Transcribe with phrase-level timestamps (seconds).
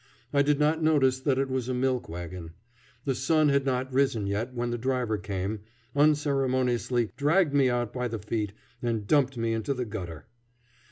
[0.33, 2.53] I did not notice that it was a milk wagon.
[3.05, 5.59] The sun had not risen yet when the driver came,
[5.95, 8.51] unceremoniously dragged me out by the feet,
[8.81, 10.25] and dumped me into the gutter.